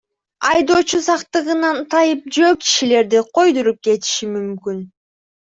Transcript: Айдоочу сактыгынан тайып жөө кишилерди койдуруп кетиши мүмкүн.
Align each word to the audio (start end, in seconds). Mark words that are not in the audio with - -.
Айдоочу 0.51 1.01
сактыгынан 1.07 1.81
тайып 1.91 2.23
жөө 2.39 2.49
кишилерди 2.63 3.23
койдуруп 3.37 3.79
кетиши 3.91 4.33
мүмкүн. 4.33 4.83